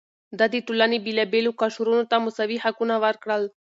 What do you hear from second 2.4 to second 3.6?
حقونه ورکړل.